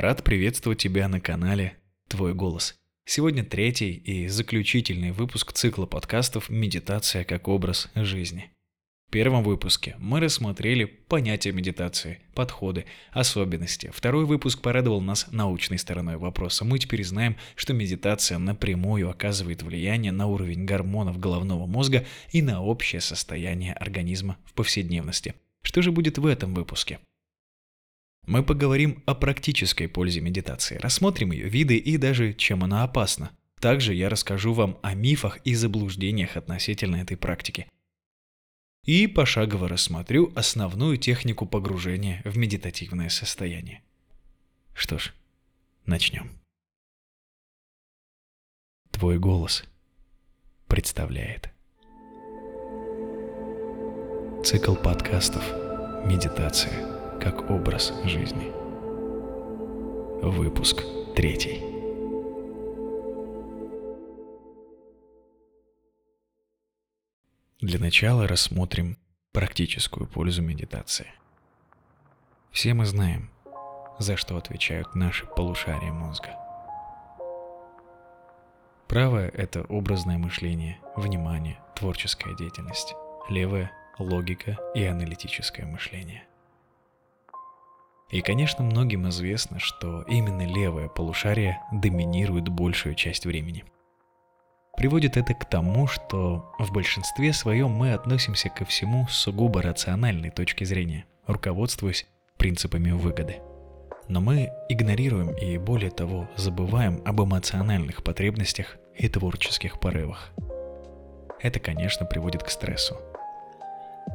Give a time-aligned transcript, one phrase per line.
[0.00, 2.76] Рад приветствовать тебя на канале «Твой голос».
[3.04, 8.52] Сегодня третий и заключительный выпуск цикла подкастов «Медитация как образ жизни».
[9.08, 13.90] В первом выпуске мы рассмотрели понятие медитации, подходы, особенности.
[13.92, 16.64] Второй выпуск порадовал нас научной стороной вопроса.
[16.64, 22.62] Мы теперь знаем, что медитация напрямую оказывает влияние на уровень гормонов головного мозга и на
[22.62, 25.34] общее состояние организма в повседневности.
[25.62, 27.00] Что же будет в этом выпуске?
[28.28, 33.30] Мы поговорим о практической пользе медитации, рассмотрим ее виды и даже чем она опасна.
[33.58, 37.66] Также я расскажу вам о мифах и заблуждениях относительно этой практики.
[38.84, 43.82] И пошагово рассмотрю основную технику погружения в медитативное состояние.
[44.74, 45.14] Что ж,
[45.86, 46.30] начнем.
[48.90, 49.64] Твой голос
[50.66, 51.48] представляет
[54.44, 55.42] цикл подкастов
[56.04, 58.52] «Медитация» как образ жизни.
[60.22, 60.84] Выпуск
[61.16, 61.62] третий.
[67.60, 68.96] Для начала рассмотрим
[69.32, 71.08] практическую пользу медитации.
[72.52, 73.30] Все мы знаем,
[73.98, 76.36] за что отвечают наши полушария мозга.
[78.86, 82.94] Правое– это образное мышление, внимание, творческая деятельность.
[83.28, 86.27] Левое– логика и аналитическое мышление.
[88.10, 93.64] И, конечно, многим известно, что именно левое полушарие доминирует большую часть времени.
[94.76, 100.30] Приводит это к тому, что в большинстве своем мы относимся ко всему с сугубо рациональной
[100.30, 102.06] точки зрения, руководствуясь
[102.38, 103.40] принципами выгоды.
[104.08, 110.30] Но мы игнорируем и, более того, забываем об эмоциональных потребностях и творческих порывах.
[111.42, 112.96] Это, конечно, приводит к стрессу.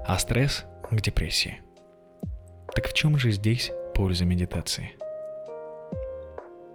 [0.07, 1.61] А стресс– к депрессии.
[2.73, 4.91] Так в чем же здесь польза медитации?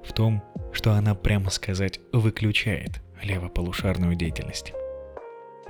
[0.04, 4.72] В том, что она, прямо сказать, выключает левополушарную деятельность.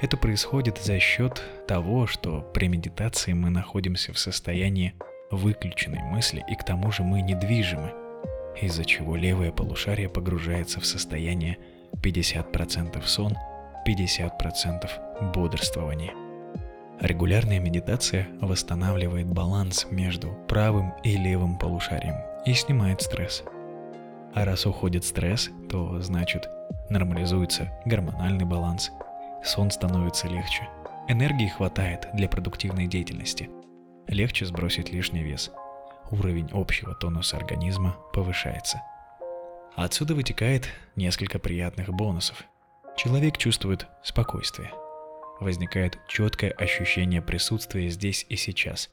[0.00, 4.94] Это происходит за счет того, что при медитации мы находимся в состоянии
[5.30, 7.92] выключенной мысли и к тому же мы недвижимы,
[8.60, 11.58] из-за чего левое полушарие погружается в состояние
[11.94, 13.34] 50% сон,
[13.86, 16.27] 50% бодрствования.
[17.00, 23.44] Регулярная медитация восстанавливает баланс между правым и левым полушарием и снимает стресс.
[24.34, 26.48] А раз уходит стресс, то значит
[26.90, 28.90] нормализуется гормональный баланс,
[29.44, 30.68] сон становится легче,
[31.06, 33.48] энергии хватает для продуктивной деятельности,
[34.08, 35.52] легче сбросить лишний вес,
[36.10, 38.82] уровень общего тонуса организма повышается.
[39.76, 40.66] Отсюда вытекает
[40.96, 42.42] несколько приятных бонусов.
[42.96, 44.72] Человек чувствует спокойствие–
[45.40, 48.90] возникает четкое ощущение присутствия здесь и сейчас,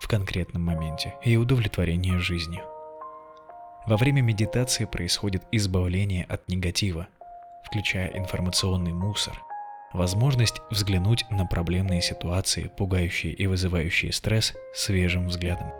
[0.00, 2.62] в конкретном моменте, и удовлетворение жизнью.
[3.86, 7.08] Во время медитации происходит избавление от негатива,
[7.66, 9.40] включая информационный мусор,
[9.92, 15.70] возможность взглянуть на проблемные ситуации, пугающие и вызывающие стресс, свежим взглядом.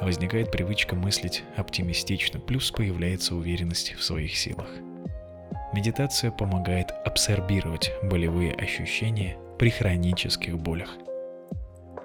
[0.00, 4.68] Возникает привычка мыслить оптимистично, плюс появляется уверенность в своих силах–
[5.72, 10.90] Медитация помогает абсорбировать болевые ощущения при хронических болях.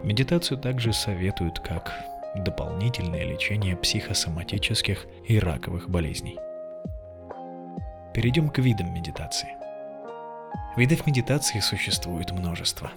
[0.04, 1.92] Медитацию также советуют как
[2.36, 6.38] дополнительное лечение психосоматических и раковых болезней.
[8.14, 9.50] Перейдем к видам медитации.
[10.78, 12.92] Видов медитации существует множество.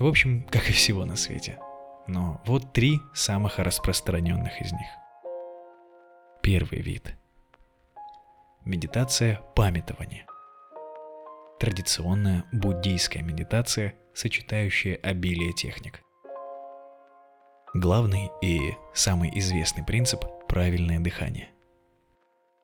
[0.00, 1.60] В общем, как и всего на свете.
[2.08, 4.88] Но вот три самых распространенных из них.
[6.42, 7.14] Первый вид–
[8.64, 10.26] Медитация памятования.
[11.60, 16.00] Традиционная буддийская медитация, сочетающая обилие техник.
[17.74, 21.50] Главный и самый известный принцип– правильное дыхание.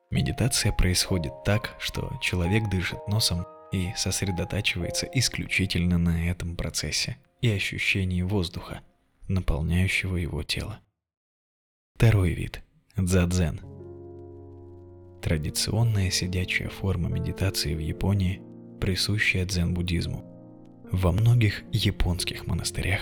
[0.09, 8.23] Медитация происходит так, что человек дышит носом и сосредотачивается исключительно на этом процессе и ощущении
[8.23, 8.81] воздуха,
[9.27, 10.79] наполняющего его тело.
[11.93, 12.63] Второй вид–
[12.97, 13.61] дзадзен–
[15.21, 18.41] Традиционная сидячая форма медитации в Японии,
[18.79, 20.25] присущая дзен-буддизму.
[20.91, 23.01] Во многих японских монастырях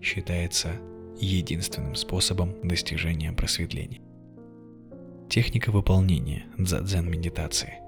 [0.00, 0.74] считается
[1.18, 4.00] единственным способом достижения просветления.
[5.28, 7.80] Техника выполнения дзадзен-медитации.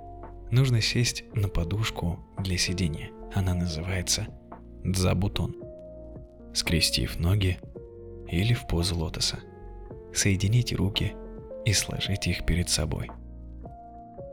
[0.51, 3.13] Нужно сесть на подушку для сидения.
[3.33, 4.27] Она называется
[4.83, 5.55] дзабутон.
[6.53, 7.59] Скрестив ноги
[8.29, 9.39] или в позу лотоса.
[10.13, 11.13] Соедините руки
[11.65, 13.09] и сложите их перед собой–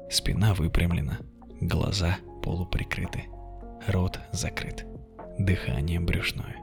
[0.10, 1.20] Спина выпрямлена,
[1.62, 3.26] глаза полуприкрыты,
[3.88, 4.88] рот закрыт,
[5.38, 6.56] дыхание брюшное.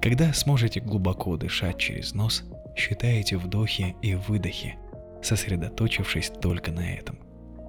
[0.00, 2.44] Когда сможете глубоко дышать через нос,
[2.76, 4.78] считаете вдохи и выдохи,
[5.24, 7.18] сосредоточившись только на этом.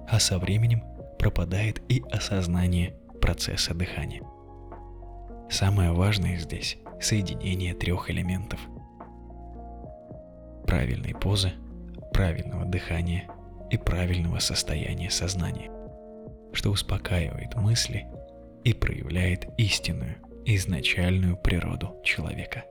[0.08, 0.84] А со временем
[1.18, 4.22] пропадает и осознание процесса дыхания.
[5.50, 8.60] Самое важное здесь– соединение трех элементов.
[10.68, 11.52] Правильной позы,
[12.12, 13.28] правильного дыхания
[13.72, 15.70] и правильного состояния сознания,
[16.52, 18.06] что успокаивает мысли
[18.64, 22.64] и проявляет истинную, изначальную природу человека.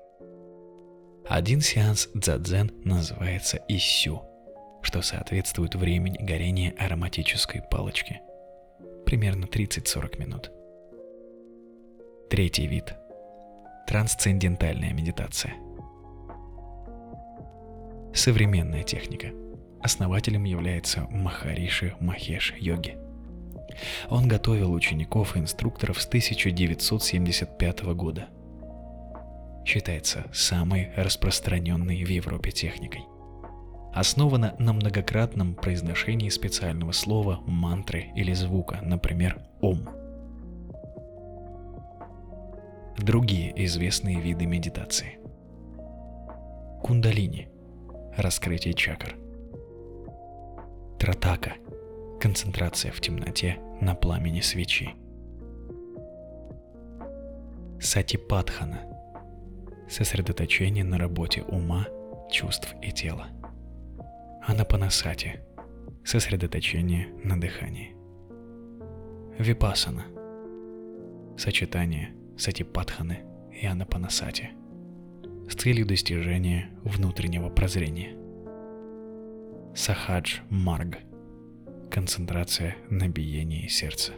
[1.28, 4.22] Один сеанс дзадзен называется Иссю,
[4.84, 8.22] что соответствует времени горения ароматической палочки.
[9.06, 10.52] Примерно 30-40 минут.
[12.30, 12.94] Третий вид.
[13.88, 15.56] Трансцендентальная медитация.
[18.14, 19.41] Современная техника.
[19.84, 22.98] Основателем является Махариши Махеш Йоги.
[24.10, 28.28] Он готовил учеников и инструкторов с 1975 года.
[29.66, 33.02] Считается самой распространенной в Европе техникой.
[33.94, 39.90] Основана на многократном произношении специального слова, мантры или звука, например, «Ом».
[42.98, 45.18] Другие известные виды медитации.
[46.84, 47.50] Кундалини–
[48.18, 49.16] раскрытие чакр.
[51.02, 51.54] Тратака–
[52.20, 54.94] концентрация в темноте на пламени свечи.
[57.80, 58.82] Сатипатхана–
[59.90, 61.88] сосредоточение на работе ума,
[62.32, 63.30] чувств и тела.
[64.48, 65.40] Анапанасати–
[66.06, 67.96] сосредоточение на дыхании.
[69.40, 70.06] Випасана–
[71.36, 73.24] сочетание сатипатханы
[73.60, 74.52] и анапанасати
[75.50, 78.21] с целью достижения внутреннего прозрения.
[79.74, 80.98] Сахадж Марг–
[81.92, 84.12] концентрация на биении сердца.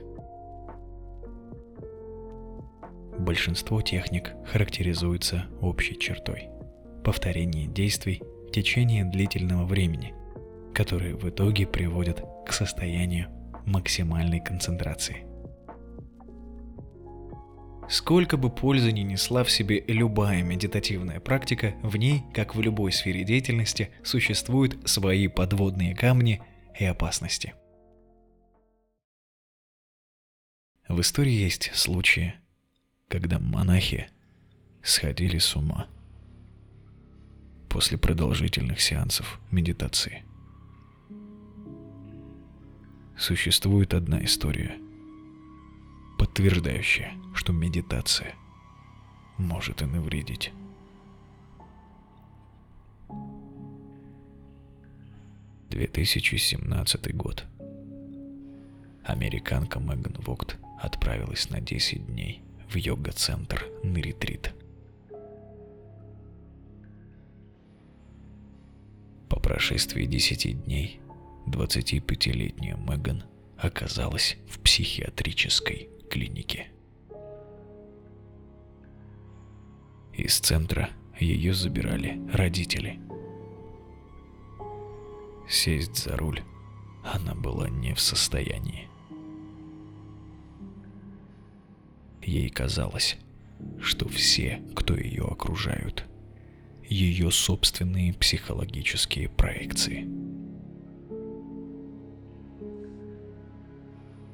[3.19, 6.49] Большинство техник характеризуются общей чертой–
[7.03, 10.15] повторение действий в течение длительного времени,
[10.73, 13.27] которые в итоге приводят к состоянию
[13.65, 15.27] максимальной концентрации–
[17.89, 22.91] Сколько бы пользы ни несла в себе любая медитативная практика, в ней, как в любой
[22.91, 26.41] сфере деятельности, существуют свои подводные камни
[26.79, 27.53] и опасности.
[30.87, 32.35] В истории есть случаи,
[33.07, 34.09] когда монахи
[34.81, 35.87] сходили с ума
[37.69, 40.23] после продолжительных сеансов медитации.
[43.17, 44.77] Существует одна история,
[46.33, 48.33] подтверждающая, что медитация
[49.37, 50.51] может и навредить.
[55.69, 57.45] Две тысячи семнадцатый год.
[59.05, 64.55] Американка Меган Вогт отправилась на 10 дней в йога-центр на ретрит.
[69.29, 70.99] По прошествии 10 дней
[71.45, 73.23] 25-летняя Меган
[73.63, 76.67] оказалась в психиатрической клинике.
[80.13, 80.89] Из центра
[81.19, 82.99] ее забирали родители.
[85.49, 86.41] Сесть за руль
[87.03, 88.87] она была не в состоянии.
[92.21, 93.17] Ей казалось,
[93.81, 96.05] что все, кто ее окружают,
[96.87, 100.07] ее собственные психологические проекции.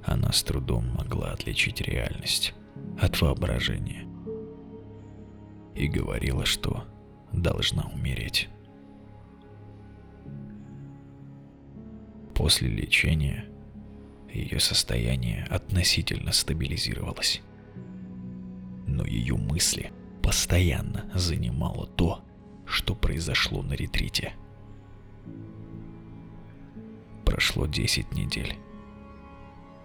[0.03, 2.53] Она с трудом могла отличить реальность
[2.99, 4.07] от воображения
[5.75, 6.85] и говорила, что
[7.31, 8.49] должна умереть.
[12.33, 13.45] После лечения
[14.33, 17.41] ее состояние относительно стабилизировалось.
[18.87, 19.91] Но ее мысли
[20.21, 22.23] постоянно занимало то,
[22.65, 24.33] что произошло на ретрите.
[27.25, 28.55] Прошло 10 недель,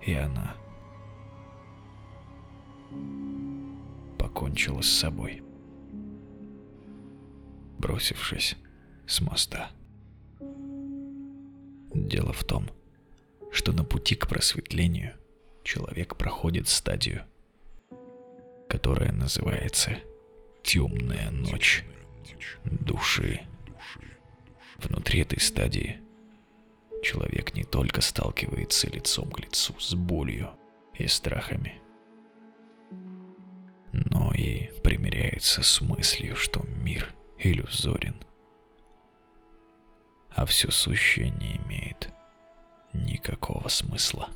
[0.05, 0.55] и она
[4.19, 5.43] покончила с собой
[7.85, 8.57] бросившись
[9.07, 9.71] с моста.
[11.93, 12.71] Дело в том,
[13.53, 15.15] что на пути к просветлению
[15.63, 17.25] человек проходит стадию,
[18.71, 19.99] которая называется
[20.63, 21.85] темная ночь
[22.65, 23.43] души.
[24.79, 26.01] Внутри этой стадии
[27.05, 30.51] человек не только сталкивается лицом к лицу с болью
[30.95, 31.81] и страхами,
[33.93, 38.17] но и примиряется с мыслью, что мир— иллюзорен,
[40.31, 42.11] а все сущее не имеет
[42.93, 44.31] никакого смысла.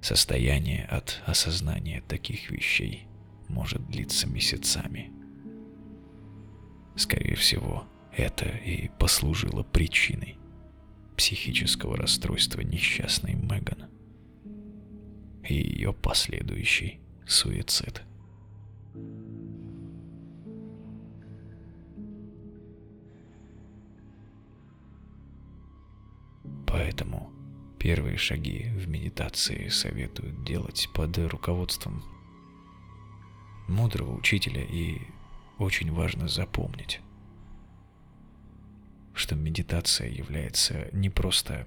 [0.00, 3.06] Состояние от осознания таких вещей
[3.48, 5.12] может длиться месяцами,
[6.98, 7.86] Скорее всего,
[8.18, 10.38] это и послужило причиной
[11.16, 13.86] психического расстройства несчастной Меган
[15.44, 18.02] и ее последующий суицид.
[26.66, 27.30] Поэтому
[27.78, 32.02] первые шаги в медитации советуют делать под руководством
[33.68, 34.98] мудрого учителя и
[35.58, 37.00] очень важно запомнить,
[39.18, 41.66] что медитация является не просто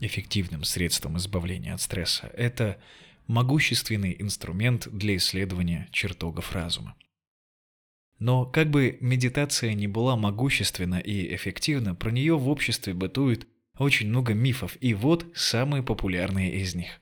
[0.00, 2.80] эффективным средством избавления от стресса, это
[3.26, 6.96] могущественный инструмент для исследования чертогов разума.
[8.18, 14.08] Но как бы медитация не была могущественна и эффективна, про нее в обществе бытует очень
[14.08, 17.00] много мифов, и вот самые популярные из них.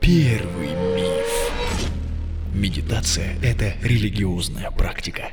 [0.00, 1.52] Первый миф.
[2.54, 5.32] Медитация– это религиозная практика.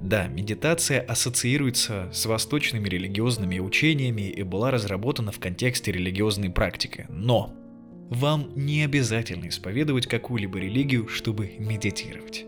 [0.00, 7.54] Да, медитация ассоциируется с восточными религиозными учениями и была разработана в контексте религиозной практики, но
[8.10, 12.44] вам не обязательно исповедовать какую-либо религию, чтобы медитировать.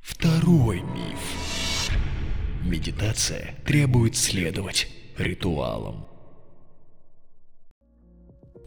[0.00, 1.90] Второй миф.
[2.64, 6.07] Медитация требует следовать ритуалам.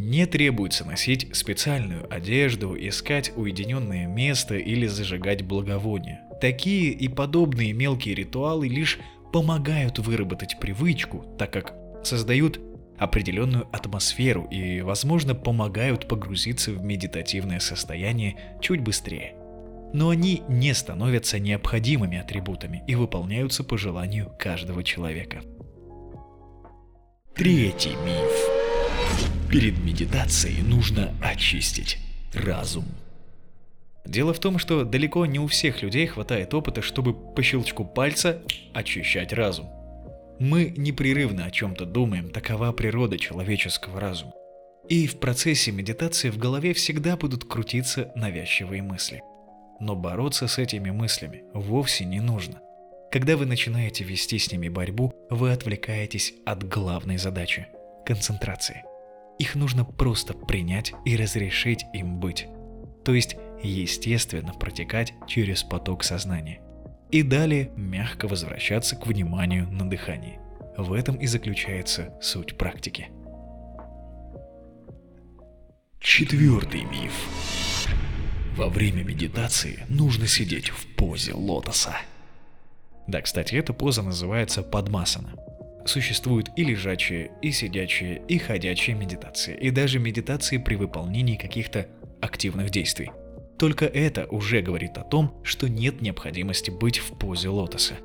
[0.04, 6.22] Не требуется носить специальную одежду, искать уединенное место или зажигать благовония.
[6.42, 8.98] Такие и подобные мелкие ритуалы лишь
[9.32, 12.60] помогают выработать привычку, так как создают
[12.98, 19.36] определенную атмосферу и, возможно, помогают погрузиться в медитативное состояние чуть быстрее.
[19.94, 25.42] Но они не становятся необходимыми атрибутами и выполняются по желанию каждого человека.
[27.36, 28.61] Третий миф.
[29.52, 31.98] Перед медитацией нужно очистить
[32.34, 32.86] разум.
[34.06, 38.42] Дело в том, что далеко не у всех людей хватает опыта, чтобы по щелчку пальца
[38.74, 39.70] очищать разум.
[40.40, 44.34] Мы непрерывно о чем-то думаем, такова природа человеческого разума.
[44.88, 49.22] И в процессе медитации в голове всегда будут крутиться навязчивые мысли.
[49.80, 52.60] Но бороться с этими мыслями вовсе не нужно–
[53.12, 57.68] когда вы начинаете вести с ними борьбу, вы отвлекаетесь от главной задачи–
[58.06, 58.86] концентрации.
[59.42, 62.46] Их нужно просто принять и разрешить им быть.
[63.04, 66.62] То есть, естественно, протекать через поток сознания.
[67.10, 70.40] И далее мягко возвращаться к вниманию на дыхании.
[70.78, 73.10] В этом и заключается суть практики.
[76.00, 77.28] Четвертый миф.
[78.56, 81.96] Во время медитации нужно сидеть в позе лотоса.
[83.08, 85.34] Да, кстати, эта поза называется падмасана.
[85.86, 91.88] Существуют и лежачие, и сидячие, и ходячие медитации, и даже медитации при выполнении каких-то
[92.22, 93.12] активных действий.
[93.58, 97.96] Только это уже говорит о том, что нет необходимости быть в позе лотоса.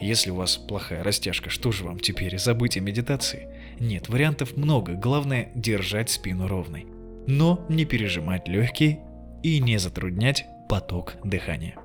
[0.00, 3.48] Если у вас плохая растяжка, что же вам теперь забыть о медитации?
[3.80, 6.86] Нет, вариантов много, главное держать спину ровной.
[7.26, 9.00] Но не пережимать легкие
[9.42, 11.76] и не затруднять поток дыхания.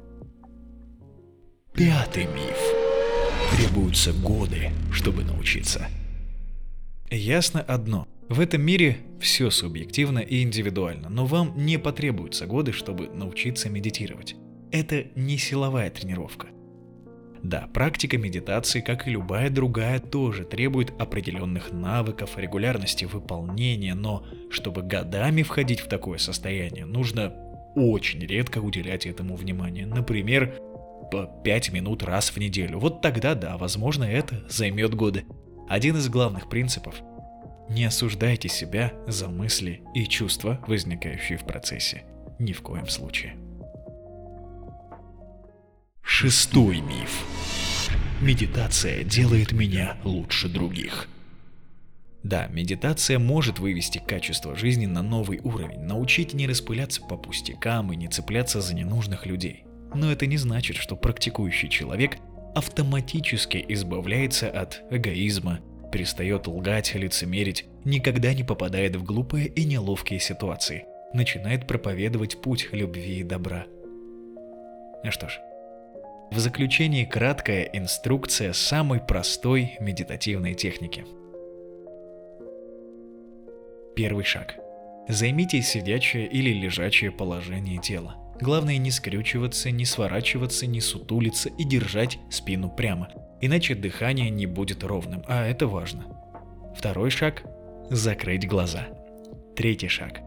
[1.73, 2.80] Пятый миф.
[3.55, 5.87] Требуются годы, чтобы научиться.
[7.09, 8.07] Ясно одно.
[8.29, 14.35] В этом мире все субъективно и индивидуально, но вам не потребуются годы, чтобы научиться медитировать.
[14.71, 16.47] Это не силовая тренировка.
[17.43, 24.83] Да, практика медитации, как и любая другая, тоже требует определенных навыков, регулярности выполнения, но чтобы
[24.83, 27.33] годами входить в такое состояние, нужно
[27.75, 29.85] очень редко уделять этому внимание.
[29.85, 30.53] Например,
[31.11, 32.79] 5 минут раз в неделю.
[32.79, 35.25] Вот тогда да, возможно, это займет годы.
[35.69, 36.95] Один из главных принципов–
[37.71, 42.03] не осуждайте себя за мысли и чувства, возникающие в процессе.
[42.37, 43.37] Ни в коем случае.
[46.01, 47.25] Шестой миф.
[48.19, 51.07] Медитация делает меня лучше других.
[52.23, 57.95] Да, медитация может вывести качество жизни на новый уровень, научить не распыляться по пустякам и
[57.95, 59.63] не цепляться за ненужных людей.
[59.93, 62.17] Но это не значит, что практикующий человек
[62.55, 65.59] автоматически избавляется от эгоизма,
[65.91, 73.19] перестает лгать, лицемерить, никогда не попадает в глупые и неловкие ситуации, начинает проповедовать путь любви
[73.19, 73.65] и добра.
[75.03, 75.39] Ну что ж,
[76.31, 81.05] в заключении краткая инструкция самой простой медитативной техники.
[83.95, 84.55] Первый шаг.
[85.09, 88.20] Займите сидячее или лежачее положение тела.
[88.41, 93.09] Главное не скрючиваться, не сворачиваться, не сутулиться и держать спину прямо.
[93.39, 96.05] Иначе дыхание не будет ровным, а это важно.
[96.75, 97.43] Второй шаг–
[97.91, 98.87] закрыть глаза.
[99.55, 100.21] Третий шаг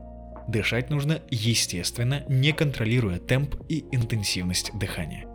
[0.47, 5.27] Дышать нужно естественно, не контролируя темп и интенсивность дыхания.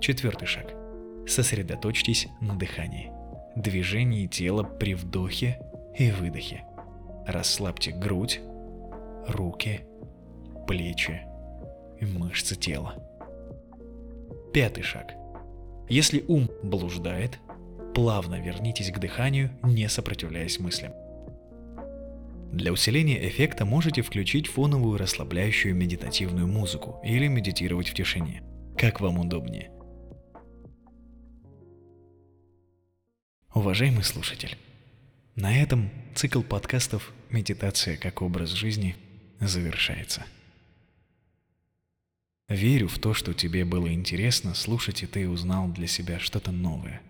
[0.00, 0.74] Четвертый шаг.
[1.28, 3.12] Сосредоточьтесь на дыхании.
[3.56, 5.60] Движении тела при вдохе
[5.98, 6.64] и выдохе.
[7.26, 8.40] Расслабьте грудь,
[9.28, 9.82] руки,
[10.66, 11.29] плечи
[12.00, 12.94] и мышцы тела.
[14.52, 15.12] Пятый шаг.
[15.88, 17.38] Если ум блуждает,
[17.94, 20.92] плавно вернитесь к дыханию, не сопротивляясь мыслям.
[22.52, 28.42] Для усиления эффекта можете включить фоновую расслабляющую медитативную музыку или медитировать в тишине,
[28.76, 29.70] как вам удобнее.
[33.54, 34.56] Уважаемый слушатель,
[35.36, 38.96] на этом цикл подкастов «Медитация как образ жизни»
[39.40, 40.24] завершается.
[42.50, 47.00] Верю в то, что тебе было интересно слушать, и ты узнал для себя что-то новое.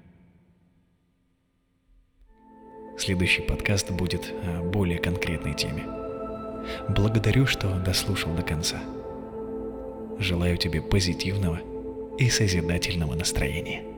[2.99, 5.87] Следующий подкаст будет о более конкретной теме.
[6.91, 8.83] Благодарю, что дослушал до конца.
[10.19, 11.59] Желаю тебе позитивного
[12.19, 13.90] и созидательного настроения.